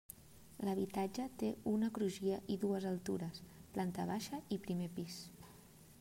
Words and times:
L’habitatge 0.67 1.25
té 1.41 1.49
una 1.71 1.89
crugia 1.97 2.39
i 2.55 2.57
dues 2.63 2.87
altures: 2.93 3.41
planta 3.75 4.07
baixa 4.13 4.39
i 4.57 4.61
primer 4.67 4.89
pis. 4.97 5.19